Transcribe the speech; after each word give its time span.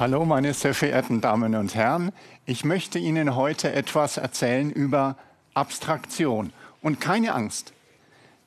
Hallo, 0.00 0.24
meine 0.24 0.54
sehr 0.54 0.72
verehrten 0.72 1.20
Damen 1.20 1.54
und 1.54 1.74
Herren. 1.74 2.12
Ich 2.46 2.64
möchte 2.64 2.98
Ihnen 2.98 3.36
heute 3.36 3.70
etwas 3.74 4.16
erzählen 4.16 4.70
über 4.70 5.18
Abstraktion. 5.52 6.54
Und 6.80 7.02
keine 7.02 7.34
Angst. 7.34 7.74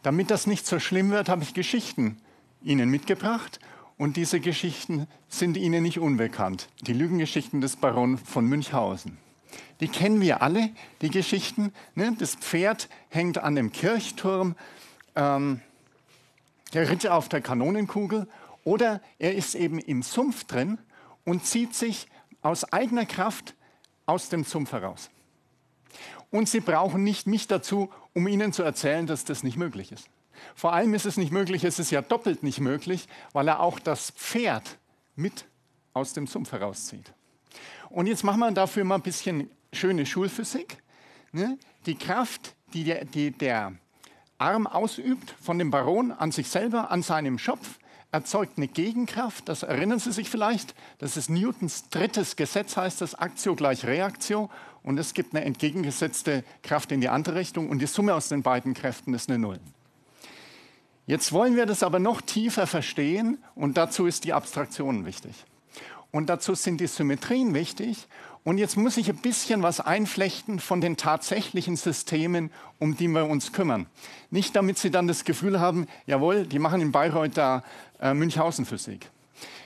Damit 0.01 0.31
das 0.31 0.47
nicht 0.47 0.65
so 0.65 0.79
schlimm 0.79 1.11
wird, 1.11 1.29
habe 1.29 1.43
ich 1.43 1.53
Geschichten 1.53 2.17
Ihnen 2.63 2.89
mitgebracht. 2.89 3.59
Und 3.99 4.17
diese 4.17 4.39
Geschichten 4.39 5.05
sind 5.29 5.55
Ihnen 5.55 5.83
nicht 5.83 5.99
unbekannt. 5.99 6.69
Die 6.81 6.93
Lügengeschichten 6.93 7.61
des 7.61 7.75
Baron 7.75 8.17
von 8.17 8.47
Münchhausen. 8.47 9.19
Die 9.79 9.89
kennen 9.89 10.21
wir 10.21 10.41
alle, 10.41 10.71
die 11.03 11.11
Geschichten. 11.11 11.71
Ne? 11.93 12.15
Das 12.17 12.33
Pferd 12.33 12.89
hängt 13.09 13.37
an 13.37 13.53
dem 13.53 13.71
Kirchturm, 13.71 14.55
ähm, 15.15 15.61
der 16.73 16.89
Ritter 16.89 17.13
auf 17.13 17.29
der 17.29 17.41
Kanonenkugel 17.41 18.27
oder 18.63 19.01
er 19.19 19.35
ist 19.35 19.53
eben 19.53 19.77
im 19.77 20.01
Sumpf 20.01 20.45
drin 20.45 20.79
und 21.25 21.45
zieht 21.45 21.75
sich 21.75 22.07
aus 22.41 22.71
eigener 22.71 23.05
Kraft 23.05 23.55
aus 24.05 24.29
dem 24.29 24.43
Sumpf 24.43 24.71
heraus. 24.71 25.09
Und 26.29 26.49
Sie 26.49 26.59
brauchen 26.59 27.03
nicht 27.03 27.27
mich 27.27 27.47
dazu, 27.47 27.91
um 28.13 28.27
Ihnen 28.27 28.53
zu 28.53 28.63
erzählen, 28.63 29.07
dass 29.07 29.23
das 29.23 29.43
nicht 29.43 29.57
möglich 29.57 29.91
ist. 29.91 30.09
Vor 30.55 30.73
allem 30.73 30.93
ist 30.93 31.05
es 31.05 31.17
nicht 31.17 31.31
möglich, 31.31 31.63
es 31.63 31.79
ist 31.79 31.91
ja 31.91 32.01
doppelt 32.01 32.43
nicht 32.43 32.59
möglich, 32.59 33.07
weil 33.33 33.47
er 33.47 33.59
auch 33.59 33.79
das 33.79 34.11
Pferd 34.11 34.77
mit 35.15 35.45
aus 35.93 36.13
dem 36.13 36.27
Sumpf 36.27 36.51
herauszieht. 36.51 37.13
Und 37.89 38.07
jetzt 38.07 38.23
machen 38.23 38.39
wir 38.39 38.51
dafür 38.51 38.83
mal 38.83 38.95
ein 38.95 39.01
bisschen 39.01 39.49
schöne 39.71 40.05
Schulphysik. 40.05 40.81
Ne? 41.31 41.57
Die 41.85 41.95
Kraft, 41.95 42.55
die 42.73 42.83
der, 42.83 43.05
die 43.05 43.31
der 43.31 43.73
Arm 44.39 44.67
ausübt 44.67 45.35
von 45.39 45.59
dem 45.59 45.69
Baron 45.69 46.11
an 46.11 46.31
sich 46.31 46.49
selber, 46.49 46.91
an 46.91 47.03
seinem 47.03 47.37
Schopf, 47.37 47.77
erzeugt 48.13 48.57
eine 48.57 48.67
Gegenkraft. 48.67 49.49
Das 49.49 49.63
erinnern 49.63 49.99
Sie 49.99 50.11
sich 50.11 50.29
vielleicht. 50.29 50.75
Das 50.99 51.17
ist 51.17 51.29
Newtons 51.29 51.89
drittes 51.89 52.35
Gesetz, 52.35 52.77
heißt 52.77 53.01
das 53.01 53.15
Aktio 53.15 53.55
gleich 53.55 53.85
Reaktio. 53.85 54.49
Und 54.83 54.97
es 54.99 55.13
gibt 55.13 55.35
eine 55.35 55.43
entgegengesetzte 55.43 56.43
Kraft 56.61 56.91
in 56.91 57.01
die 57.01 57.09
andere 57.09 57.35
Richtung. 57.35 57.69
Und 57.69 57.79
die 57.79 57.87
Summe 57.87 58.13
aus 58.13 58.29
den 58.29 58.43
beiden 58.43 58.73
Kräften 58.73 59.13
ist 59.13 59.29
eine 59.29 59.39
Null. 59.39 59.59
Jetzt 61.05 61.33
wollen 61.33 61.55
wir 61.55 61.65
das 61.65 61.83
aber 61.83 61.99
noch 61.99 62.21
tiefer 62.21 62.65
verstehen 62.65 63.37
und 63.55 63.75
dazu 63.75 64.05
ist 64.05 64.23
die 64.23 64.31
Abstraktion 64.31 65.05
wichtig. 65.05 65.45
Und 66.11 66.29
dazu 66.29 66.55
sind 66.55 66.79
die 66.79 66.87
Symmetrien 66.87 67.53
wichtig. 67.53 68.07
Und 68.43 68.57
jetzt 68.57 68.75
muss 68.75 68.97
ich 68.97 69.09
ein 69.09 69.17
bisschen 69.17 69.63
was 69.63 69.79
einflechten 69.79 70.59
von 70.59 70.81
den 70.81 70.97
tatsächlichen 70.97 71.77
Systemen, 71.77 72.51
um 72.77 72.97
die 72.97 73.07
wir 73.07 73.25
uns 73.27 73.53
kümmern. 73.53 73.85
Nicht 74.31 74.55
damit 74.55 74.77
Sie 74.77 74.91
dann 74.91 75.07
das 75.07 75.23
Gefühl 75.23 75.61
haben, 75.61 75.87
jawohl, 76.07 76.45
die 76.45 76.59
machen 76.59 76.81
in 76.81 76.91
Bayreuth 76.91 77.37
da 77.37 77.63
äh, 78.01 78.13
Münchhausen 78.13 78.65
Physik. 78.65 79.09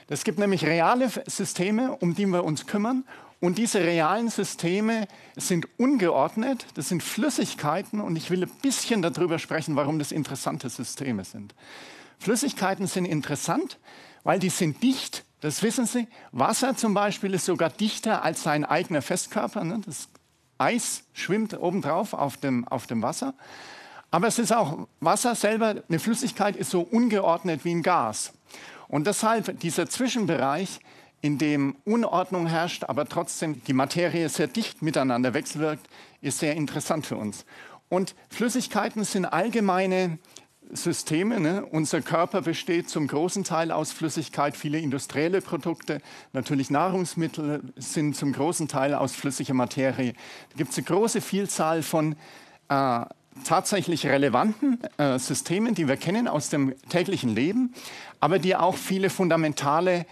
Es 0.09 0.23
gibt 0.23 0.38
nämlich 0.38 0.64
reale 0.64 1.09
Systeme, 1.25 1.98
um 1.98 2.14
die 2.14 2.28
wir 2.28 2.44
uns 2.44 2.67
kümmern. 2.67 3.03
Und 3.39 3.58
diese 3.58 3.81
realen 3.81 4.30
Systeme 4.30 5.08
sind 5.36 5.67
ungeordnet, 5.78 6.66
das 6.73 6.89
sind 6.89 7.03
Flüssigkeiten 7.03 8.00
und 8.00 8.16
ich 8.16 8.31
will 8.31 8.44
ein 8.44 8.52
bisschen 8.61 9.03
darüber 9.03 9.38
sprechen, 9.38 9.75
warum 9.75 10.00
das 10.00 10.11
interessante 10.11 10.70
Systeme 10.70 11.23
sind. 11.23 11.53
Flüssigkeiten 12.17 12.88
sind 12.88 13.05
interessant, 13.05 13.78
weil 14.23 14.39
die 14.39 14.50
sind 14.50 14.81
dicht, 14.81 15.23
das 15.42 15.62
wissen 15.62 15.86
Sie. 15.86 16.08
Wasser 16.32 16.76
zum 16.76 16.94
Beispiel 16.94 17.34
ist 17.34 17.46
sogar 17.46 17.70
dichter 17.70 18.24
als 18.24 18.44
sein 18.44 18.66
eigener 18.66 19.02
Festkörper. 19.02 19.64
Ne? 19.64 19.82
Das 19.86 20.10
Eis 20.58 21.04
schwimmt 21.14 21.58
obendrauf 21.60 22.14
auf 22.14 22.38
dem, 22.38 22.68
auf 22.68 22.88
dem 22.88 23.02
Wasser. 23.04 23.34
Aber 24.10 24.28
es 24.28 24.40
ist 24.40 24.54
auch, 24.54 24.88
Wasser 25.00 25.36
selber, 25.36 25.84
eine 25.88 26.00
Flüssigkeit 26.00 26.56
ist 26.56 26.72
so 26.72 26.82
ungeordnet 26.82 27.66
wie 27.66 27.76
ein 27.76 27.84
Gas. 27.84 28.34
Und 28.88 29.06
deshalb 29.06 29.60
dieser 29.60 29.90
Zwischenbereich, 29.90 30.80
in 31.22 31.38
dem 31.38 31.76
Unordnung 31.84 32.48
herrscht, 32.48 32.84
aber 32.86 33.08
trotzdem 33.08 33.64
die 33.66 33.74
Materie 33.74 34.30
sehr 34.30 34.48
dicht 34.48 34.82
miteinander 34.82 35.34
wechselwirkt, 35.34 35.86
ist 36.22 36.40
sehr 36.40 36.56
interessant 36.56 37.06
für 37.06 37.17
uns. 37.17 37.45
Und 37.90 38.16
Flüssigkeiten 38.30 39.04
sind 39.04 39.26
allgemeine 39.26 40.20
Systeme. 40.72 41.39
Ne? 41.39 41.66
Unser 41.66 42.02
Körper 42.02 42.42
besteht 42.42 42.89
zum 42.89 43.08
großen 43.08 43.44
Teil 43.44 43.72
aus 43.72 43.92
Flüssigkeit. 43.92 44.55
Viele 44.58 44.80
industrielle 44.80 45.42
Produkte, 45.42 46.02
natürlich 46.33 46.70
Nahrungsmittel 46.70 47.61
sind 47.76 48.16
zum 48.16 48.33
großen 48.33 48.67
Teil 48.67 48.94
aus 48.94 49.16
flüssiger 49.16 49.54
Materie. 49.54 50.14
Da 50.50 50.58
gibt 50.58 50.72
es 50.72 50.78
eine 50.78 50.86
große 50.86 51.22
Vielzahl 51.22 51.83
von 51.83 52.16
äh, 52.70 53.05
tatsächlich 53.44 54.05
relevanten 54.05 54.80
äh, 54.98 55.20
Systemen, 55.20 55.76
die 55.76 55.88
wir 55.88 55.98
kennen 55.98 56.28
aus 56.28 56.50
dem 56.50 56.73
täglichen 56.89 57.34
Leben, 57.34 57.73
aber 58.20 58.39
die 58.39 58.55
auch 58.55 58.76
viele 58.76 59.10
fundamentale 59.10 60.05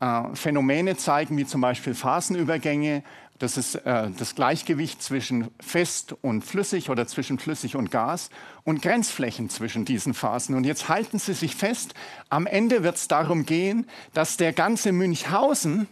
äh, 0.00 0.22
Phänomene 0.34 0.96
zeigen, 0.96 1.36
wie 1.36 1.46
zum 1.46 1.60
Beispiel 1.60 1.94
Phasenübergänge. 1.94 3.02
Das 3.42 3.56
ist 3.56 3.74
äh, 3.74 4.08
das 4.16 4.36
Gleichgewicht 4.36 5.02
zwischen 5.02 5.48
fest 5.58 6.14
und 6.22 6.44
flüssig 6.44 6.90
oder 6.90 7.08
zwischen 7.08 7.40
flüssig 7.40 7.74
und 7.74 7.90
Gas 7.90 8.30
und 8.62 8.82
Grenzflächen 8.82 9.50
zwischen 9.50 9.84
diesen 9.84 10.14
Phasen. 10.14 10.54
Und 10.54 10.62
jetzt 10.62 10.88
halten 10.88 11.18
Sie 11.18 11.34
sich 11.34 11.56
fest, 11.56 11.94
am 12.28 12.46
Ende 12.46 12.84
wird 12.84 12.94
es 12.94 13.08
darum 13.08 13.44
gehen, 13.44 13.88
dass 14.14 14.36
der 14.36 14.52
ganze 14.52 14.92
Münchhausen 14.92 15.88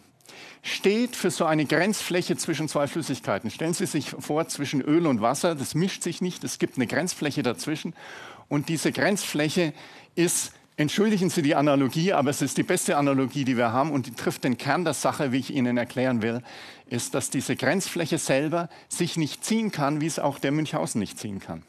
steht 0.63 1.17
für 1.17 1.33
so 1.33 1.45
eine 1.45 1.65
Grenzfläche 1.65 2.37
zwischen 2.37 2.69
zwei 2.69 2.87
Flüssigkeiten. 2.87 3.51
Stellen 3.51 3.75
Sie 3.75 3.87
sich 3.87 4.11
vor, 4.11 4.47
zwischen 4.47 4.81
Öl 4.81 5.09
und 5.09 5.21
Wasser, 5.21 5.57
das 5.57 5.75
mischt 5.75 6.05
sich 6.05 6.21
nicht, 6.21 6.45
es 6.45 6.61
gibt 6.61 6.77
eine 6.77 6.87
Grenzfläche 6.87 7.43
dazwischen. 7.43 7.95
Und 8.49 8.69
diese 8.69 8.93
Grenzfläche 8.93 9.73
ist, 10.15 10.53
entschuldigen 10.81 11.29
Sie 11.29 11.43
die 11.43 11.55
Analogie, 11.55 12.15
aber 12.15 12.31
es 12.31 12.41
ist 12.41 12.57
die 12.57 12.63
beste 12.63 12.97
Analogie, 12.97 13.45
die 13.45 13.59
wir 13.59 13.71
haben 13.71 13.93
und 13.93 14.07
die 14.07 14.13
trifft 14.13 14.45
den 14.45 14.57
Kern 14.57 14.83
der 14.83 14.95
Sache, 14.95 15.31
wie 15.31 15.37
ich 15.37 15.55
Ihnen 15.55 15.77
erklären 15.77 16.23
will, 16.23 16.43
ist, 16.87 17.15
dass 17.15 17.29
diese 17.29 17.55
Grenzfläche 17.55 18.17
selber 18.17 18.71
sich 18.89 19.19
nicht 19.19 19.45
ziehen 19.45 19.71
kann, 19.71 20.01
wie 20.01 20.07
es 20.07 20.19
auch 20.19 20.39
der 20.39 20.53
Münchhausen 20.53 20.99
nicht 20.99 21.19
ziehen 21.19 21.39
kann. 21.39 21.65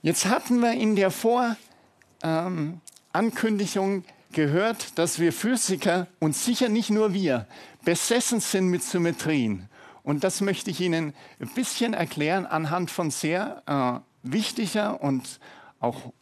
Jetzt 0.00 0.24
hatten 0.24 0.60
wir 0.60 0.72
in 0.72 0.96
der 0.96 1.10
Vorankündigung 1.10 3.96
ähm, 3.96 4.04
gehört, 4.32 4.98
dass 4.98 5.18
wir 5.18 5.30
Physiker 5.30 6.06
und 6.20 6.34
sicher 6.34 6.70
nicht 6.70 6.88
nur 6.88 7.12
wir 7.12 7.46
besessen 7.84 8.40
sind 8.40 8.68
mit 8.68 8.82
Symmetrien. 8.82 9.68
Und 10.02 10.24
das 10.24 10.40
möchte 10.40 10.70
ich 10.70 10.80
Ihnen 10.80 11.12
ein 11.38 11.50
bisschen 11.54 11.92
erklären 11.92 12.46
anhand 12.46 12.90
von 12.90 13.10
sehr 13.10 13.62
äh, 13.66 14.00
wichtiger 14.22 15.02
und 15.02 15.38
auch 15.80 16.14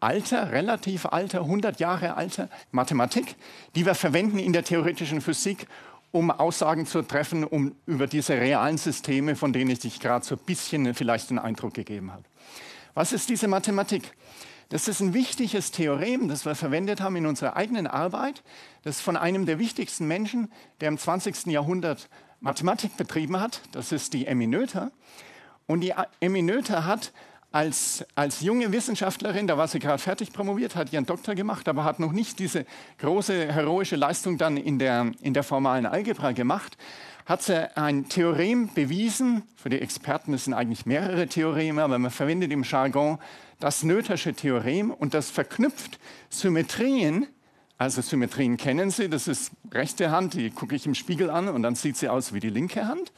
alter, 0.00 0.52
relativ 0.52 1.06
alter, 1.06 1.40
100 1.40 1.80
Jahre 1.80 2.16
alter 2.16 2.48
Mathematik, 2.70 3.36
die 3.74 3.86
wir 3.86 3.94
verwenden 3.94 4.38
in 4.38 4.52
der 4.52 4.64
theoretischen 4.64 5.20
Physik, 5.20 5.66
um 6.10 6.30
Aussagen 6.30 6.86
zu 6.86 7.02
treffen 7.02 7.44
um, 7.44 7.74
über 7.86 8.06
diese 8.06 8.34
realen 8.34 8.78
Systeme, 8.78 9.36
von 9.36 9.52
denen 9.52 9.70
ich 9.70 9.80
dich 9.80 10.00
gerade 10.00 10.24
so 10.24 10.36
ein 10.36 10.40
bisschen 10.44 10.94
vielleicht 10.94 11.30
den 11.30 11.38
Eindruck 11.38 11.74
gegeben 11.74 12.12
habe. 12.12 12.24
Was 12.94 13.12
ist 13.12 13.28
diese 13.28 13.48
Mathematik? 13.48 14.14
Das 14.70 14.86
ist 14.86 15.00
ein 15.00 15.14
wichtiges 15.14 15.70
Theorem, 15.70 16.28
das 16.28 16.44
wir 16.44 16.54
verwendet 16.54 17.00
haben 17.00 17.16
in 17.16 17.26
unserer 17.26 17.56
eigenen 17.56 17.86
Arbeit. 17.86 18.42
Das 18.82 19.00
von 19.00 19.16
einem 19.16 19.46
der 19.46 19.58
wichtigsten 19.58 20.06
Menschen, 20.06 20.52
der 20.80 20.88
im 20.88 20.98
20. 20.98 21.46
Jahrhundert 21.46 22.08
Mathematik 22.40 22.96
betrieben 22.96 23.40
hat. 23.40 23.62
Das 23.72 23.92
ist 23.92 24.12
die 24.12 24.26
Emmy 24.26 24.46
Noether. 24.46 24.90
Und 25.66 25.80
die 25.80 25.94
Emmy 26.20 26.42
Noether 26.42 26.84
hat 26.84 27.12
als, 27.50 28.04
als 28.14 28.40
junge 28.40 28.72
Wissenschaftlerin, 28.72 29.46
da 29.46 29.56
war 29.56 29.68
sie 29.68 29.78
gerade 29.78 29.98
fertig 29.98 30.32
promoviert, 30.32 30.76
hat 30.76 30.92
ihren 30.92 31.06
Doktor 31.06 31.34
gemacht, 31.34 31.66
aber 31.68 31.84
hat 31.84 31.98
noch 31.98 32.12
nicht 32.12 32.38
diese 32.38 32.66
große 32.98 33.52
heroische 33.52 33.96
Leistung 33.96 34.36
dann 34.36 34.56
in 34.56 34.78
der, 34.78 35.12
in 35.22 35.32
der 35.32 35.42
formalen 35.42 35.86
Algebra 35.86 36.32
gemacht, 36.32 36.76
hat 37.24 37.42
sie 37.42 37.76
ein 37.76 38.08
Theorem 38.08 38.72
bewiesen. 38.74 39.42
Für 39.56 39.70
die 39.70 39.80
Experten 39.80 40.32
das 40.32 40.44
sind 40.44 40.54
eigentlich 40.54 40.86
mehrere 40.86 41.26
Theoreme, 41.26 41.82
aber 41.82 41.98
man 41.98 42.10
verwendet 42.10 42.52
im 42.52 42.64
Jargon 42.64 43.18
das 43.60 43.82
Noethersche 43.82 44.34
Theorem 44.34 44.90
und 44.90 45.14
das 45.14 45.30
verknüpft 45.30 45.98
Symmetrien, 46.30 47.26
also 47.78 48.02
Symmetrien 48.02 48.56
kennen 48.56 48.90
Sie, 48.90 49.08
das 49.08 49.28
ist 49.28 49.52
rechte 49.72 50.10
Hand, 50.10 50.34
die 50.34 50.50
gucke 50.50 50.74
ich 50.74 50.84
im 50.86 50.94
Spiegel 50.94 51.30
an 51.30 51.48
und 51.48 51.62
dann 51.62 51.74
sieht 51.74 51.96
sie 51.96 52.08
aus 52.08 52.32
wie 52.32 52.40
die 52.40 52.50
linke 52.50 52.86
Hand, 52.86 53.12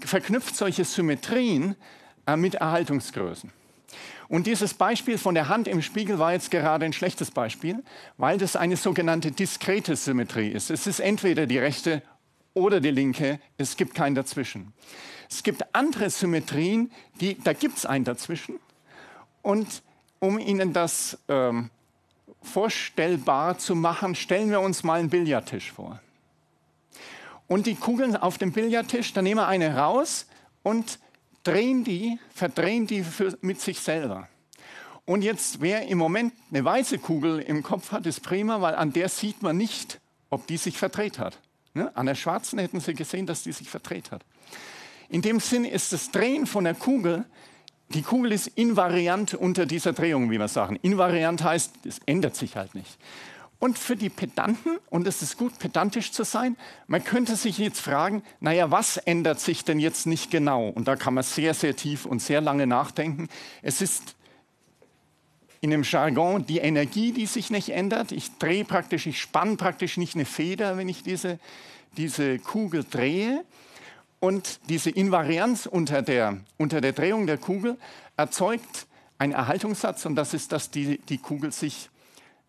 verknüpft 0.00 0.56
solche 0.56 0.84
Symmetrien 0.84 1.76
mit 2.36 2.56
Erhaltungsgrößen. 2.56 3.52
Und 4.28 4.46
dieses 4.46 4.74
Beispiel 4.74 5.18
von 5.18 5.34
der 5.34 5.48
Hand 5.48 5.66
im 5.66 5.82
Spiegel 5.82 6.20
war 6.20 6.32
jetzt 6.32 6.52
gerade 6.52 6.84
ein 6.84 6.92
schlechtes 6.92 7.32
Beispiel, 7.32 7.82
weil 8.16 8.38
das 8.38 8.54
eine 8.54 8.76
sogenannte 8.76 9.32
diskrete 9.32 9.96
Symmetrie 9.96 10.50
ist. 10.50 10.70
Es 10.70 10.86
ist 10.86 11.00
entweder 11.00 11.46
die 11.46 11.58
rechte 11.58 12.02
oder 12.54 12.80
die 12.80 12.92
linke, 12.92 13.40
es 13.58 13.76
gibt 13.76 13.94
kein 13.94 14.14
dazwischen. 14.14 14.72
Es 15.28 15.42
gibt 15.42 15.74
andere 15.74 16.10
Symmetrien, 16.10 16.92
die, 17.20 17.38
da 17.42 17.52
gibt 17.52 17.78
es 17.78 17.86
ein 17.86 18.04
dazwischen. 18.04 18.60
Und 19.42 19.82
um 20.20 20.38
Ihnen 20.38 20.72
das 20.72 21.18
ähm, 21.28 21.70
vorstellbar 22.42 23.58
zu 23.58 23.74
machen, 23.74 24.14
stellen 24.14 24.50
wir 24.50 24.60
uns 24.60 24.84
mal 24.84 25.00
einen 25.00 25.10
Billardtisch 25.10 25.72
vor. 25.72 26.00
Und 27.48 27.66
die 27.66 27.74
Kugeln 27.74 28.16
auf 28.16 28.38
dem 28.38 28.52
Billardtisch, 28.52 29.12
da 29.12 29.22
nehmen 29.22 29.40
wir 29.40 29.48
eine 29.48 29.76
raus 29.76 30.26
und 30.62 31.00
drehen 31.42 31.84
die, 31.84 32.18
verdrehen 32.34 32.86
die 32.86 33.02
für, 33.02 33.36
mit 33.40 33.60
sich 33.60 33.80
selber. 33.80 34.28
Und 35.04 35.22
jetzt, 35.22 35.60
wer 35.60 35.88
im 35.88 35.98
Moment 35.98 36.32
eine 36.50 36.64
weiße 36.64 36.98
Kugel 36.98 37.40
im 37.40 37.62
Kopf 37.62 37.92
hat, 37.92 38.06
ist 38.06 38.20
prima, 38.20 38.60
weil 38.60 38.74
an 38.74 38.92
der 38.92 39.08
sieht 39.08 39.42
man 39.42 39.56
nicht, 39.56 40.00
ob 40.28 40.46
die 40.46 40.56
sich 40.56 40.78
verdreht 40.78 41.18
hat. 41.18 41.38
Ne? 41.74 41.94
An 41.96 42.06
der 42.06 42.14
schwarzen 42.14 42.58
hätten 42.58 42.80
Sie 42.80 42.94
gesehen, 42.94 43.26
dass 43.26 43.42
die 43.42 43.52
sich 43.52 43.68
verdreht 43.68 44.12
hat. 44.12 44.24
In 45.08 45.22
dem 45.22 45.40
Sinn 45.40 45.64
ist 45.64 45.92
das 45.92 46.10
Drehen 46.10 46.46
von 46.46 46.64
der 46.64 46.74
Kugel, 46.74 47.24
die 47.88 48.02
Kugel 48.02 48.30
ist 48.30 48.46
invariant 48.46 49.34
unter 49.34 49.66
dieser 49.66 49.92
Drehung, 49.92 50.30
wie 50.30 50.38
wir 50.38 50.46
sagen. 50.46 50.76
Invariant 50.76 51.42
heißt, 51.42 51.72
es 51.84 51.98
ändert 52.06 52.36
sich 52.36 52.56
halt 52.56 52.76
nicht. 52.76 52.96
Und 53.60 53.78
für 53.78 53.94
die 53.94 54.08
Pedanten, 54.08 54.78
und 54.88 55.06
es 55.06 55.20
ist 55.20 55.36
gut, 55.36 55.58
pedantisch 55.58 56.12
zu 56.12 56.24
sein, 56.24 56.56
man 56.86 57.04
könnte 57.04 57.36
sich 57.36 57.58
jetzt 57.58 57.80
fragen, 57.80 58.22
naja, 58.40 58.70
was 58.70 58.96
ändert 58.96 59.38
sich 59.38 59.64
denn 59.64 59.78
jetzt 59.78 60.06
nicht 60.06 60.30
genau? 60.30 60.70
Und 60.70 60.88
da 60.88 60.96
kann 60.96 61.14
man 61.14 61.22
sehr, 61.22 61.52
sehr 61.52 61.76
tief 61.76 62.06
und 62.06 62.22
sehr 62.22 62.40
lange 62.40 62.66
nachdenken. 62.66 63.28
Es 63.60 63.82
ist 63.82 64.16
in 65.60 65.70
dem 65.70 65.82
Jargon 65.82 66.46
die 66.46 66.58
Energie, 66.58 67.12
die 67.12 67.26
sich 67.26 67.50
nicht 67.50 67.68
ändert. 67.68 68.12
Ich 68.12 68.38
drehe 68.38 68.64
praktisch, 68.64 69.06
ich 69.06 69.20
spanne 69.20 69.56
praktisch 69.56 69.98
nicht 69.98 70.14
eine 70.14 70.24
Feder, 70.24 70.78
wenn 70.78 70.88
ich 70.88 71.02
diese, 71.02 71.38
diese 71.98 72.38
Kugel 72.38 72.86
drehe. 72.90 73.44
Und 74.20 74.60
diese 74.70 74.88
Invarianz 74.88 75.66
unter 75.66 76.00
der, 76.00 76.38
unter 76.56 76.80
der 76.80 76.92
Drehung 76.92 77.26
der 77.26 77.38
Kugel 77.38 77.76
erzeugt 78.16 78.86
einen 79.18 79.32
Erhaltungssatz 79.32 80.06
und 80.06 80.16
das 80.16 80.32
ist, 80.32 80.52
dass 80.52 80.70
die, 80.70 80.98
die 80.98 81.18
Kugel 81.18 81.52
sich, 81.52 81.86
äh, 81.86 81.99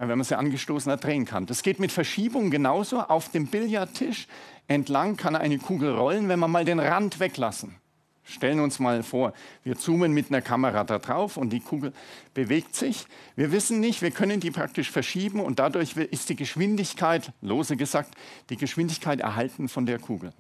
wenn 0.10 0.18
man 0.18 0.26
sie 0.26 0.38
angestoßen 0.38 0.92
hat, 0.92 1.04
drehen 1.04 1.26
kann. 1.26 1.46
Das 1.46 1.64
geht 1.64 1.80
mit 1.80 1.92
Verschiebung 1.92 2.50
genauso. 2.50 3.02
Auf 3.02 3.30
dem 3.30 3.48
Billardtisch 3.48 4.28
entlang 4.68 5.16
kann 5.18 5.36
eine 5.36 5.58
Kugel 5.60 5.94
rollen, 5.94 6.28
wenn 6.30 6.40
man 6.40 6.52
mal 6.52 6.66
den 6.66 6.80
Rand 6.80 7.20
weglassen. 7.20 7.76
Stellen 8.24 8.60
uns 8.60 8.80
mal 8.80 9.04
vor, 9.04 9.34
wir 9.64 9.78
zoomen 9.78 10.14
mit 10.14 10.30
einer 10.30 10.42
Kamera 10.42 10.84
da 10.84 11.00
drauf 11.00 11.38
und 11.38 11.50
die 11.50 11.60
Kugel 11.60 11.92
bewegt 12.34 12.76
sich. 12.76 13.06
Wir 13.36 13.52
wissen 13.52 13.80
nicht, 13.80 14.02
wir 14.02 14.12
können 14.12 14.40
die 14.40 14.52
praktisch 14.52 14.90
verschieben 14.90 15.40
und 15.40 15.60
dadurch 15.60 15.98
ist 15.98 16.30
die 16.30 16.36
Geschwindigkeit, 16.36 17.34
lose 17.42 17.76
gesagt, 17.76 18.16
die 18.50 18.58
Geschwindigkeit 18.58 19.20
erhalten 19.20 19.70
von 19.70 19.86
der 19.86 20.00
Kugel. 20.00 20.34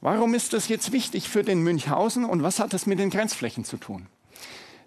Warum 0.00 0.34
ist 0.34 0.52
das 0.52 0.68
jetzt 0.68 0.92
wichtig 0.92 1.28
für 1.28 1.42
den 1.42 1.62
Münchhausen 1.62 2.24
und 2.24 2.42
was 2.42 2.58
hat 2.58 2.72
das 2.72 2.86
mit 2.86 2.98
den 2.98 3.08
Grenzflächen 3.10 3.64
zu 3.64 3.78
tun? 3.78 4.06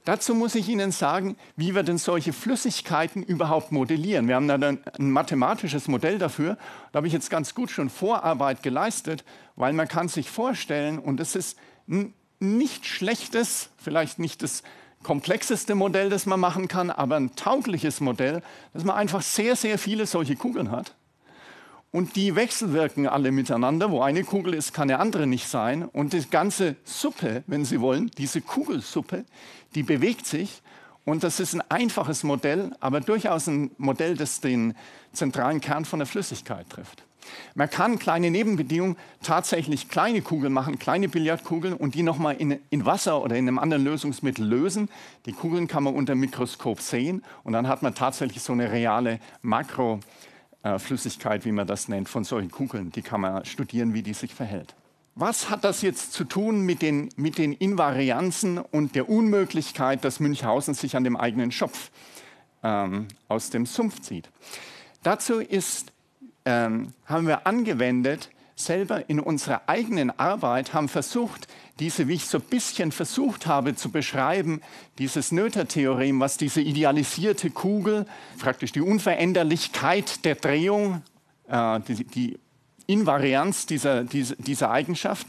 Dazu 0.08 0.34
muss 0.34 0.56
ich 0.56 0.70
Ihnen 0.70 0.94
sagen, 0.94 1.36
wie 1.58 1.76
wir 1.76 1.84
denn 1.84 1.98
solche 1.98 2.32
Flüssigkeiten 2.32 3.24
überhaupt 3.24 3.74
modellieren. 3.74 4.30
Wir 4.30 4.36
haben 4.36 4.48
da 4.48 4.56
ein 4.56 4.80
mathematisches 4.98 5.90
Modell 5.90 6.18
dafür. 6.18 6.58
Da 6.94 6.98
habe 7.00 7.08
ich 7.08 7.14
jetzt 7.14 7.30
ganz 7.30 7.54
gut 7.54 7.72
schon 7.72 7.90
Vorarbeit 7.90 8.64
geleistet, 8.64 9.26
weil 9.58 9.74
man 9.74 9.90
kann 9.90 10.08
sich 10.08 10.30
vorstellen, 10.30 10.98
und 10.98 11.20
es 11.20 11.36
ist 11.36 11.58
ein 11.90 12.14
nicht 12.40 12.86
schlechtes, 12.86 13.70
vielleicht 13.76 14.18
nicht 14.18 14.44
das 14.44 14.64
komplexeste 15.04 15.76
Modell, 15.76 16.10
das 16.10 16.26
man 16.26 16.40
machen 16.40 16.70
kann, 16.70 16.90
aber 16.90 17.18
ein 17.18 17.36
taugliches 17.36 18.00
Modell, 18.00 18.42
dass 18.72 18.86
man 18.86 18.96
einfach 18.96 19.22
sehr, 19.22 19.58
sehr 19.58 19.78
viele 19.78 20.06
solche 20.06 20.38
Kugeln 20.38 20.72
hat. 20.72 20.96
Und 21.98 22.16
die 22.16 22.36
wechselwirken 22.36 23.08
alle 23.08 23.32
miteinander. 23.32 23.90
Wo 23.90 24.04
eine 24.04 24.24
Kugel 24.24 24.54
ist, 24.54 24.72
kann 24.72 24.88
eine 24.88 25.00
andere 25.00 25.26
nicht 25.26 25.48
sein. 25.48 25.84
Und 25.84 26.14
die 26.14 26.30
ganze 26.30 26.76
Suppe, 26.84 27.44
wenn 27.48 27.66
Sie 27.66 27.82
wollen, 27.82 28.12
diese 28.20 28.40
Kugelsuppe, 28.40 29.26
die 29.74 29.82
bewegt 29.82 30.28
sich. 30.28 30.62
Und 31.06 31.24
das 31.24 31.40
ist 31.40 31.56
ein 31.56 31.64
einfaches 31.70 32.24
Modell, 32.24 32.70
aber 32.82 33.02
durchaus 33.02 33.48
ein 33.48 33.72
Modell, 33.80 34.16
das 34.16 34.42
den 34.42 34.76
zentralen 35.12 35.60
Kern 35.60 35.86
von 35.86 35.98
der 35.98 36.06
Flüssigkeit 36.06 36.70
trifft. 36.70 37.04
Man 37.56 37.68
kann 37.68 37.98
kleine 37.98 38.30
Nebenbedingungen 38.30 38.96
tatsächlich 39.24 39.90
kleine 39.90 40.22
Kugeln 40.22 40.54
machen, 40.54 40.78
kleine 40.78 41.10
Billardkugeln 41.10 41.74
und 41.74 41.96
die 41.96 42.04
nochmal 42.04 42.36
in, 42.36 42.60
in 42.70 42.86
Wasser 42.86 43.24
oder 43.24 43.36
in 43.38 43.48
einem 43.48 43.58
anderen 43.58 43.84
Lösungsmittel 43.84 44.46
lösen. 44.46 44.88
Die 45.26 45.34
Kugeln 45.34 45.68
kann 45.68 45.82
man 45.82 45.96
unter 45.96 46.14
dem 46.14 46.20
Mikroskop 46.20 46.80
sehen 46.80 47.24
und 47.44 47.54
dann 47.54 47.68
hat 47.68 47.82
man 47.82 47.96
tatsächlich 47.96 48.44
so 48.44 48.54
eine 48.54 48.72
reale 48.72 49.20
Makroflüssigkeit, 50.68 51.46
wie 51.46 51.52
man 51.52 51.68
das 51.68 51.88
nennt, 51.88 52.10
von 52.10 52.24
solchen 52.24 52.52
Kugeln. 52.52 52.92
Die 52.92 53.02
kann 53.02 53.22
man 53.22 53.46
studieren, 53.46 53.94
wie 53.94 54.04
die 54.04 54.14
sich 54.14 54.34
verhält. 54.34 54.76
Was 55.16 55.50
hat 55.50 55.64
das 55.64 55.82
jetzt 55.82 56.14
zu 56.14 56.26
tun 56.26 56.62
mit 56.62 56.82
den, 56.82 57.10
mit 57.16 57.38
den 57.38 57.54
Invarianzen 57.54 58.60
und 58.60 58.94
der 58.94 59.10
Unmöglichkeit, 59.10 60.04
dass 60.04 60.20
Münchhausen 60.20 60.76
sich 60.76 60.96
an 60.96 61.04
dem 61.04 61.18
eigenen 61.18 61.52
Schopf 61.52 61.90
ähm, 62.62 63.08
aus 63.28 63.50
dem 63.50 63.66
Sumpf 63.66 64.02
zieht? 64.02 64.30
Dazu 65.02 65.40
ist 65.40 65.92
ähm, 66.46 66.94
haben 67.06 67.28
wir 67.28 67.48
angewendet, 67.48 68.30
selber 68.58 69.10
in 69.10 69.20
unserer 69.20 69.62
eigenen 69.68 70.18
Arbeit, 70.20 70.74
haben 70.74 70.90
versucht, 70.90 71.48
diese, 71.80 72.08
wie 72.08 72.16
ich 72.16 72.26
so 72.26 72.40
ein 72.40 72.44
bisschen 72.44 72.92
versucht 72.92 73.46
habe 73.46 73.76
zu 73.76 73.92
beschreiben, 73.92 74.62
dieses 74.98 75.32
Noether-Theorem, 75.32 76.20
was 76.20 76.38
diese 76.38 76.60
idealisierte 76.60 77.52
Kugel, 77.52 78.06
praktisch 78.40 78.72
die 78.72 78.82
Unveränderlichkeit 78.82 80.26
der 80.26 80.36
Drehung, 80.36 81.04
äh, 81.48 81.80
die, 81.82 82.04
die, 82.04 82.40
Invarianz 82.88 83.66
dieser, 83.66 84.06
dieser, 84.06 84.38
dieser 84.38 84.72
Eigenschaft, 84.72 85.28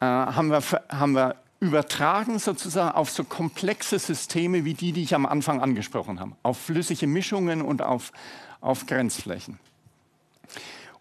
äh, 0.00 0.04
haben, 0.04 0.50
wir, 0.50 0.62
haben 0.88 1.12
wir 1.12 1.34
übertragen 1.58 2.38
sozusagen 2.38 2.94
auf 2.94 3.10
so 3.10 3.24
komplexe 3.24 3.98
Systeme 3.98 4.64
wie 4.64 4.74
die, 4.74 4.92
die 4.92 5.02
ich 5.02 5.14
am 5.14 5.26
Anfang 5.26 5.60
angesprochen 5.60 6.20
habe, 6.20 6.32
auf 6.42 6.58
flüssige 6.58 7.06
Mischungen 7.06 7.60
und 7.60 7.82
auf, 7.82 8.12
auf 8.60 8.86
Grenzflächen. 8.86 9.58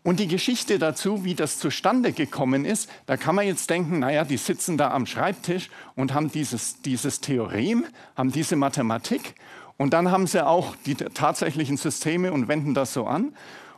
Und 0.05 0.19
die 0.19 0.27
Geschichte 0.27 0.77
dazu, 0.77 1.25
wie 1.25 1.33
das 1.33 1.57
zustande 1.57 2.11
gekommen 2.11 2.63
ist, 2.63 2.91
da 3.07 3.17
kann 3.17 3.33
man 3.33 3.47
jetzt 3.47 3.71
denken, 3.71 3.97
naja, 3.97 4.23
die 4.23 4.37
sitzen 4.37 4.77
da 4.77 4.91
am 4.91 5.07
Schreibtisch 5.07 5.71
und 5.95 6.13
haben 6.13 6.31
dieses, 6.31 6.79
dieses 6.83 7.21
Theorem, 7.21 7.85
haben 8.15 8.31
diese 8.31 8.55
Mathematik 8.55 9.33
und 9.77 9.93
dann 9.93 10.11
haben 10.11 10.27
sie 10.27 10.45
auch 10.45 10.75
die 10.85 10.93
tatsächlichen 10.93 11.77
Systeme 11.77 12.31
und 12.31 12.47
wenden 12.47 12.75
das 12.75 12.93
so 12.93 13.07
an. 13.07 13.33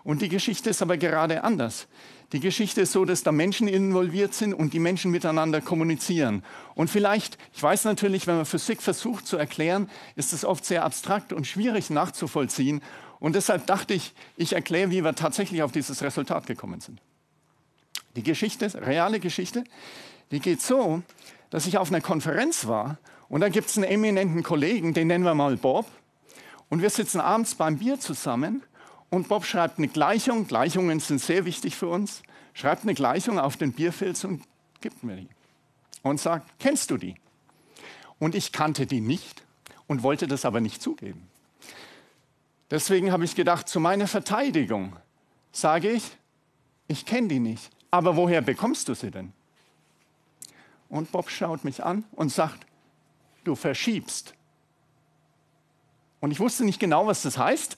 Und 0.07 0.21
die 0.21 0.29
Geschichte 0.29 0.69
ist 0.69 0.81
aber 0.81 0.95
gerade 0.95 1.43
anders. 1.43 1.85
Die 2.31 2.39
Geschichte 2.39 2.79
ist 2.79 2.93
so, 2.93 3.03
dass 3.03 3.23
da 3.23 3.33
Menschen 3.33 3.67
involviert 3.67 4.33
sind 4.33 4.53
und 4.53 4.71
die 4.71 4.79
Menschen 4.79 5.11
miteinander 5.11 5.59
kommunizieren. 5.59 6.45
Und 6.75 6.89
vielleicht, 6.89 7.37
ich 7.53 7.61
weiß 7.61 7.83
natürlich, 7.83 8.25
wenn 8.25 8.37
man 8.37 8.45
Physik 8.45 8.81
versucht 8.81 9.27
zu 9.27 9.35
erklären, 9.35 9.89
ist 10.15 10.31
es 10.31 10.45
oft 10.45 10.63
sehr 10.63 10.85
abstrakt 10.85 11.33
und 11.33 11.45
schwierig 11.45 11.89
nachzuvollziehen. 11.89 12.81
Und 13.19 13.35
deshalb 13.35 13.67
dachte 13.67 13.95
ich, 13.95 14.13
ich 14.37 14.53
erkläre, 14.53 14.91
wie 14.91 15.03
wir 15.03 15.13
tatsächlich 15.13 15.61
auf 15.61 15.73
dieses 15.73 16.01
Resultat 16.01 16.47
gekommen 16.47 16.79
sind. 16.79 17.01
Die 18.15 18.23
Geschichte, 18.23 18.71
reale 18.75 19.19
Geschichte, 19.19 19.65
die 20.31 20.39
geht 20.39 20.61
so, 20.61 21.01
dass 21.49 21.67
ich 21.67 21.79
auf 21.79 21.89
einer 21.89 21.99
Konferenz 21.99 22.65
war 22.65 22.97
und 23.27 23.41
da 23.41 23.49
gibt 23.49 23.67
es 23.67 23.75
einen 23.75 23.91
eminenten 23.91 24.41
Kollegen, 24.41 24.93
den 24.93 25.07
nennen 25.07 25.25
wir 25.25 25.35
mal 25.35 25.57
Bob. 25.57 25.85
Und 26.69 26.81
wir 26.81 26.91
sitzen 26.91 27.19
abends 27.19 27.55
beim 27.55 27.79
Bier 27.79 27.99
zusammen 27.99 28.63
und 29.09 29.29
Bob 29.29 29.45
schreibt 29.45 29.77
eine 29.77 29.87
Gleichung, 29.87 30.47
Gleichungen 30.47 30.99
sind 30.99 31.21
sehr 31.21 31.45
wichtig 31.45 31.75
für 31.75 31.87
uns, 31.87 32.23
schreibt 32.53 32.83
eine 32.83 32.93
Gleichung 32.93 33.39
auf 33.39 33.57
den 33.57 33.73
Bierfilz 33.73 34.23
und 34.23 34.43
gibt 34.81 35.03
mir 35.03 35.15
die. 35.15 35.29
Und 36.03 36.19
sagt, 36.19 36.59
kennst 36.59 36.91
du 36.91 36.97
die? 36.97 37.15
Und 38.19 38.35
ich 38.35 38.51
kannte 38.51 38.85
die 38.85 39.01
nicht 39.01 39.43
und 39.87 40.03
wollte 40.03 40.27
das 40.27 40.45
aber 40.45 40.59
nicht 40.59 40.81
zugeben. 40.81 41.27
Deswegen 42.69 43.11
habe 43.11 43.23
ich 43.23 43.35
gedacht, 43.35 43.69
zu 43.69 43.79
meiner 43.79 44.07
Verteidigung 44.07 44.95
sage 45.51 45.89
ich, 45.89 46.03
ich 46.87 47.05
kenne 47.05 47.29
die 47.29 47.39
nicht. 47.39 47.69
Aber 47.91 48.15
woher 48.17 48.41
bekommst 48.41 48.89
du 48.89 48.93
sie 48.93 49.11
denn? 49.11 49.31
Und 50.89 51.11
Bob 51.11 51.29
schaut 51.29 51.63
mich 51.63 51.83
an 51.83 52.03
und 52.11 52.31
sagt, 52.31 52.65
du 53.43 53.55
verschiebst. 53.55 54.33
Und 56.19 56.31
ich 56.31 56.39
wusste 56.39 56.65
nicht 56.65 56.79
genau, 56.79 57.07
was 57.07 57.21
das 57.21 57.37
heißt, 57.37 57.77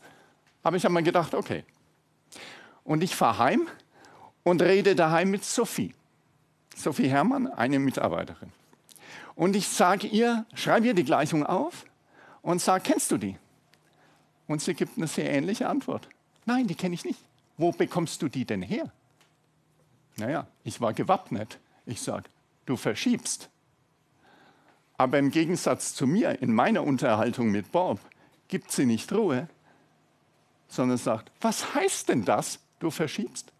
aber 0.63 0.77
ich 0.77 0.83
habe 0.83 0.93
mir 0.93 1.03
gedacht, 1.03 1.33
okay. 1.33 1.63
Und 2.83 3.03
ich 3.03 3.15
fahre 3.15 3.37
heim 3.39 3.67
und 4.43 4.61
rede 4.61 4.95
daheim 4.95 5.31
mit 5.31 5.43
Sophie. 5.45 5.93
Sophie 6.75 7.09
Herrmann, 7.09 7.47
eine 7.47 7.79
Mitarbeiterin. 7.79 8.51
Und 9.35 9.55
ich 9.55 9.67
sage 9.67 10.07
ihr, 10.07 10.45
schreibe 10.53 10.87
ihr 10.87 10.93
die 10.93 11.03
Gleichung 11.03 11.45
auf 11.45 11.85
und 12.41 12.61
sage, 12.61 12.83
kennst 12.85 13.11
du 13.11 13.17
die? 13.17 13.37
Und 14.47 14.61
sie 14.61 14.73
gibt 14.73 14.97
eine 14.97 15.07
sehr 15.07 15.31
ähnliche 15.31 15.69
Antwort. 15.69 16.09
Nein, 16.45 16.67
die 16.67 16.75
kenne 16.75 16.95
ich 16.95 17.05
nicht. 17.05 17.19
Wo 17.57 17.71
bekommst 17.71 18.21
du 18.21 18.29
die 18.29 18.45
denn 18.45 18.61
her? 18.61 18.91
Naja, 20.17 20.47
ich 20.63 20.81
war 20.81 20.93
gewappnet. 20.93 21.59
Ich 21.85 22.01
sage, 22.01 22.29
du 22.65 22.75
verschiebst. 22.75 23.49
Aber 24.97 25.17
im 25.17 25.31
Gegensatz 25.31 25.93
zu 25.93 26.07
mir, 26.07 26.41
in 26.41 26.53
meiner 26.53 26.83
Unterhaltung 26.83 27.51
mit 27.51 27.71
Bob, 27.71 27.99
gibt 28.47 28.71
sie 28.71 28.85
nicht 28.85 29.11
Ruhe, 29.13 29.47
sondern 30.69 30.97
sagt, 30.97 31.31
was 31.41 31.73
heißt 31.73 32.09
denn 32.09 32.23
das, 32.23 32.59
du 32.79 32.89
verschiebst? 32.89 33.51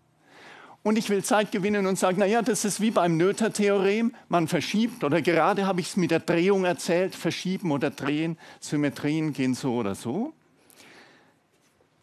Und 0.82 0.98
ich 0.98 1.10
will 1.10 1.24
Zeit 1.24 1.52
gewinnen 1.52 1.86
und 1.88 2.00
sage, 2.00 2.20
naja, 2.20 2.42
das 2.42 2.64
ist 2.64 2.80
wie 2.80 2.92
beim 2.92 3.18
Noether-Theorem, 3.18 4.16
man 4.30 4.48
verschiebt, 4.48 5.04
oder 5.04 5.22
gerade 5.22 5.66
habe 5.66 5.82
ich 5.82 5.90
es 5.90 5.98
mit 5.98 6.12
der 6.12 6.22
Drehung 6.22 6.64
erzählt, 6.64 7.16
verschieben 7.16 7.72
oder 7.72 7.90
drehen, 7.90 8.38
Symmetrien 8.62 9.34
gehen 9.34 9.56
so 9.56 9.74
oder 9.74 9.94
so. 9.94 10.34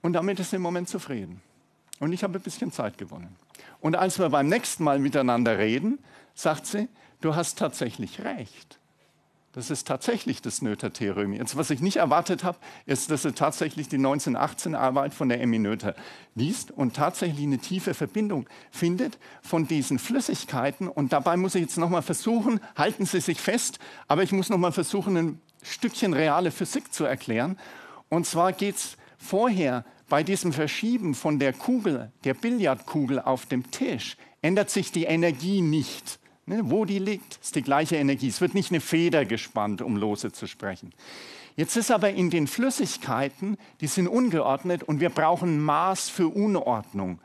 Und 0.03 0.13
damit 0.13 0.39
ist 0.41 0.53
im 0.53 0.61
Moment 0.61 0.91
zufrieden. 0.91 1.41
Und 2.01 2.13
ich 2.13 2.23
habe 2.23 2.39
ein 2.39 2.43
bisschen 2.43 2.71
Zeit 2.71 2.99
gewonnen. 2.99 3.35
Und 3.81 3.97
als 3.97 4.19
wir 4.19 4.29
beim 4.29 4.49
nächsten 4.49 4.85
Mal 4.85 4.99
miteinander 4.99 5.57
reden, 5.59 5.99
sagt 6.35 6.67
sie, 6.67 6.89
du 7.23 7.35
hast 7.35 7.59
tatsächlich 7.59 8.21
recht. 8.21 8.79
Das 9.57 9.71
ist 9.71 9.89
tatsächlich 9.89 10.43
das 10.43 10.61
Noether-Theorem. 10.61 11.33
Jetzt, 11.33 11.57
was 11.57 11.71
ich 11.71 11.81
nicht 11.81 11.97
erwartet 11.97 12.45
habe, 12.45 12.59
ist, 12.85 13.11
dass 13.11 13.25
er 13.25 13.35
tatsächlich 13.35 13.89
die 13.89 13.97
1918-Arbeit 13.97 15.15
von 15.15 15.31
der 15.31 15.41
Emmy 15.41 15.59
Noether 15.59 15.95
liest 16.35 16.71
und 16.71 16.95
tatsächlich 16.95 17.43
eine 17.43 17.57
tiefe 17.57 17.95
Verbindung 17.95 18.47
findet 18.71 19.19
von 19.41 19.67
diesen 19.67 19.99
Flüssigkeiten. 19.99 20.89
Und 20.89 21.15
dabei 21.15 21.39
muss 21.39 21.55
ich 21.55 21.63
jetzt 21.63 21.79
nochmal 21.79 22.03
versuchen, 22.03 22.61
halten 22.77 23.07
Sie 23.07 23.19
sich 23.21 23.41
fest, 23.41 23.79
aber 24.09 24.23
ich 24.23 24.31
muss 24.31 24.51
nochmal 24.51 24.73
versuchen, 24.73 25.17
ein 25.17 25.41
Stückchen 25.63 26.13
reale 26.13 26.51
Physik 26.51 26.93
zu 26.93 27.05
erklären. 27.05 27.59
Und 28.11 28.27
zwar 28.27 28.53
geht 28.53 28.77
es 28.77 28.99
vorher 29.17 29.87
bei 30.11 30.23
diesem 30.23 30.53
Verschieben 30.53 31.15
von 31.15 31.39
der 31.39 31.55
Kugel, 31.55 32.13
der 32.25 32.35
Billardkugel 32.35 33.21
auf 33.21 33.47
dem 33.47 33.71
Tisch, 33.71 34.19
ändert 34.43 34.69
sich 34.69 34.93
die 34.93 35.05
Energie 35.05 35.63
nicht. 35.63 36.19
Ne, 36.49 36.61
wo 36.71 36.85
die 36.85 37.01
liegt, 37.01 37.41
ist 37.43 37.57
die 37.57 37.63
gleiche 37.63 37.97
Energie. 37.97 38.29
Es 38.29 38.41
wird 38.41 38.55
nicht 38.55 38.71
eine 38.71 38.81
Feder 38.81 39.25
gespannt, 39.25 39.83
um 39.83 39.97
lose 39.97 40.31
zu 40.31 40.47
sprechen. 40.47 40.93
Jetzt 41.57 41.77
ist 41.77 41.91
aber 41.91 42.11
in 42.11 42.31
den 42.31 42.47
Flüssigkeiten, 42.47 43.57
die 43.81 43.89
sind 43.89 44.07
ungeordnet 44.07 44.85
und 44.85 45.01
wir 45.01 45.11
brauchen 45.11 45.59
Maß 45.61 46.09
für 46.09 46.29
Unordnung. 46.29 47.19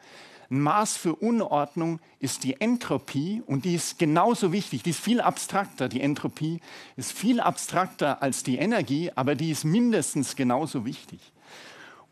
Ein 0.50 0.62
Maß 0.62 0.98
für 0.98 1.16
Unordnung 1.16 2.00
ist 2.20 2.44
die 2.44 2.60
Entropie 2.60 3.44
und 3.46 3.64
die 3.64 3.76
ist 3.76 4.00
genauso 4.00 4.52
wichtig. 4.52 4.82
Die 4.84 4.90
ist 4.90 5.00
viel 5.00 5.22
abstrakter. 5.22 5.88
Die 5.88 6.02
Entropie 6.02 6.60
ist 6.98 7.14
viel 7.14 7.40
abstrakter 7.40 8.24
als 8.24 8.42
die 8.42 8.58
Energie, 8.58 9.12
aber 9.14 9.36
die 9.36 9.52
ist 9.52 9.66
mindestens 9.66 10.36
genauso 10.36 10.84
wichtig. 10.84 11.20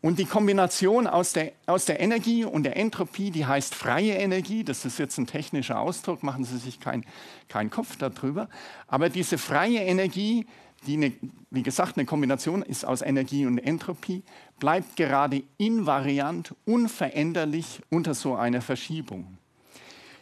Und 0.02 0.18
die 0.18 0.24
Kombination 0.24 1.06
aus 1.06 1.34
der, 1.34 1.52
aus 1.66 1.84
der 1.84 2.00
Energie 2.00 2.44
und 2.44 2.62
der 2.62 2.76
Entropie, 2.78 3.30
die 3.30 3.44
heißt 3.44 3.74
freie 3.74 4.14
Energie, 4.14 4.64
das 4.64 4.86
ist 4.86 4.98
jetzt 4.98 5.18
ein 5.18 5.26
technischer 5.26 5.78
Ausdruck, 5.78 6.22
machen 6.22 6.44
Sie 6.44 6.56
sich 6.56 6.80
keinen 6.80 7.04
kein 7.48 7.68
Kopf 7.68 7.96
darüber. 7.96 8.48
Aber 8.86 9.10
diese 9.10 9.36
freie 9.36 9.80
Energie, 9.80 10.46
die, 10.86 10.94
eine, 10.94 11.12
wie 11.50 11.62
gesagt, 11.62 11.98
eine 11.98 12.06
Kombination 12.06 12.62
ist 12.62 12.86
aus 12.86 13.02
Energie 13.02 13.44
und 13.44 13.58
Entropie, 13.58 14.22
bleibt 14.58 14.96
gerade 14.96 15.42
invariant, 15.58 16.54
unveränderlich 16.64 17.82
unter 17.90 18.14
so 18.14 18.34
einer 18.36 18.62
Verschiebung. 18.62 19.36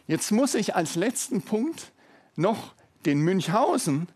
Jetzt 0.09 0.33
muss 0.33 0.57
ich 0.57 0.75
als 0.75 0.97
letzten 0.97 1.43
Punkt 1.43 1.93
noch 2.35 2.75
den 3.07 3.21
Münchhausen 3.21 4.09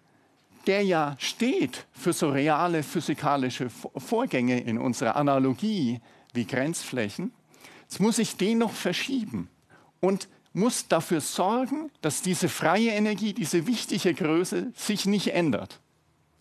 der 0.67 0.83
ja 0.83 1.17
steht 1.19 1.87
für 1.93 2.13
so 2.13 2.31
reale 2.31 2.83
physikalische 2.83 3.71
Vorgänge 3.71 4.61
in 4.61 4.79
unserer 4.79 5.17
Analogie 5.17 6.01
wie 6.33 6.47
Grenzflächen, 6.47 7.33
jetzt 7.83 8.01
muss 8.01 8.19
ich 8.19 8.37
den 8.37 8.59
noch 8.59 8.73
verschieben 8.73 9.49
und 10.01 10.29
muss 10.53 10.89
dafür 10.89 11.21
sorgen, 11.21 11.91
dass 12.01 12.23
diese 12.23 12.49
freie 12.49 12.91
Energie, 12.91 13.33
diese 13.33 13.67
wichtige 13.67 14.15
Größe 14.15 14.73
sich 14.77 15.07
nicht 15.07 15.33
ändert. 15.33 15.81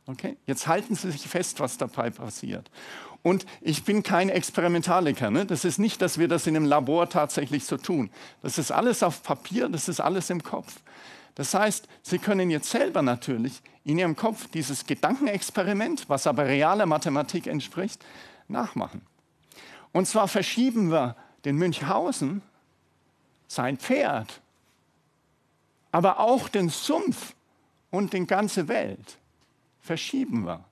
Okay? 0.08 0.38
Jetzt 0.46 0.68
halten 0.68 0.96
Sie 0.96 1.12
sich 1.12 1.28
fest, 1.28 1.60
was 1.60 1.78
dabei 1.78 2.10
passiert. 2.10 2.70
Und 3.24 3.46
ich 3.62 3.84
bin 3.84 4.02
kein 4.02 4.30
Experimentaliker. 4.30 5.30
Ne? 5.30 5.46
Das 5.46 5.64
ist 5.64 5.78
nicht, 5.78 6.02
dass 6.02 6.18
wir 6.18 6.28
das 6.28 6.48
in 6.48 6.56
einem 6.56 6.66
Labor 6.66 7.08
tatsächlich 7.10 7.66
so 7.66 7.78
tun. 7.78 8.10
Das 8.42 8.58
ist 8.58 8.72
alles 8.72 9.04
auf 9.04 9.22
Papier, 9.22 9.70
das 9.70 9.88
ist 9.88 10.00
alles 10.00 10.30
im 10.30 10.44
Kopf. 10.44 10.80
Das 11.36 11.54
heißt, 11.54 11.88
Sie 12.02 12.20
können 12.20 12.50
jetzt 12.50 12.70
selber 12.70 13.02
natürlich 13.02 13.62
in 13.84 13.98
Ihrem 13.98 14.16
Kopf 14.16 14.48
dieses 14.48 14.86
Gedankenexperiment, 14.86 16.10
was 16.10 16.28
aber 16.28 16.46
realer 16.46 16.86
Mathematik 16.86 17.48
entspricht, 17.48 18.04
nachmachen. 18.48 19.02
Und 19.92 20.08
zwar 20.08 20.28
verschieben 20.28 20.92
wir 20.92 21.16
den 21.46 21.56
Münchhausen, 21.58 22.42
sein 23.48 23.78
Pferd, 23.78 24.42
aber 25.92 26.20
auch 26.20 26.48
den 26.48 26.70
Sumpf 26.70 27.34
und 27.90 28.14
die 28.14 28.26
ganze 28.26 28.68
Welt 28.68 29.18
verschieben 29.82 30.46
wir. 30.46 30.64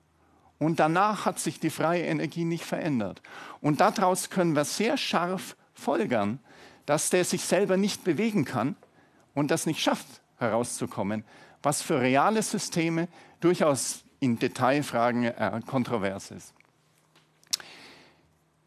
Und 0.58 0.78
danach 0.78 1.24
hat 1.24 1.38
sich 1.38 1.58
die 1.58 1.70
freie 1.70 2.04
Energie 2.04 2.44
nicht 2.44 2.64
verändert. 2.64 3.22
Und 3.60 3.80
daraus 3.80 4.30
können 4.30 4.54
wir 4.54 4.64
sehr 4.64 4.96
scharf 4.96 5.56
folgern, 5.74 6.38
dass 6.86 7.10
der 7.10 7.24
sich 7.24 7.42
selber 7.42 7.76
nicht 7.76 8.04
bewegen 8.04 8.44
kann 8.44 8.76
und 9.34 9.50
das 9.50 9.66
nicht 9.66 9.80
schafft, 9.80 10.19
herauszukommen, 10.40 11.24
was 11.62 11.82
für 11.82 12.00
reale 12.00 12.42
Systeme 12.42 13.08
durchaus 13.40 14.02
in 14.18 14.38
Detailfragen 14.38 15.24
äh, 15.24 15.60
kontrovers 15.66 16.30
ist. 16.30 16.54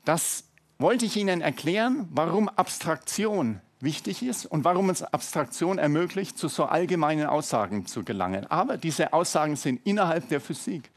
Das 0.06 0.46
wollte 0.78 1.06
ich 1.06 1.16
Ihnen 1.18 1.42
erklären, 1.42 2.08
warum 2.12 2.50
Abstraktion 2.50 3.62
wichtig 3.80 4.24
ist 4.24 4.46
und 4.46 4.64
warum 4.64 4.90
uns 4.90 5.04
Abstraktion 5.04 5.78
ermöglicht, 5.78 6.38
zu 6.38 6.48
so 6.48 6.66
allgemeinen 6.66 7.28
Aussagen 7.28 7.86
zu 7.86 8.04
gelangen. 8.04 8.48
Aber 8.50 8.78
diese 8.78 9.14
Aussagen 9.14 9.56
sind 9.56 9.86
innerhalb 9.86 10.30
der 10.30 10.42
Physik. 10.42 10.92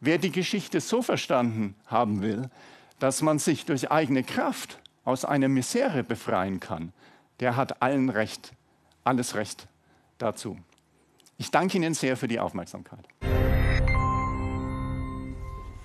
Wer 0.00 0.18
die 0.18 0.32
Geschichte 0.32 0.80
so 0.80 1.02
verstanden 1.02 1.74
haben 1.86 2.22
will, 2.22 2.50
dass 2.98 3.22
man 3.22 3.38
sich 3.38 3.64
durch 3.64 3.90
eigene 3.90 4.22
Kraft 4.22 4.78
aus 5.04 5.24
einer 5.24 5.48
Misere 5.48 6.04
befreien 6.04 6.60
kann, 6.60 6.92
der 7.40 7.56
hat 7.56 7.82
allen 7.82 8.08
Recht, 8.08 8.52
alles 9.04 9.34
Recht 9.34 9.66
dazu. 10.22 10.56
Ich 11.36 11.50
danke 11.50 11.76
Ihnen 11.76 11.94
sehr 11.94 12.16
für 12.16 12.28
die 12.28 12.40
Aufmerksamkeit. 12.40 13.06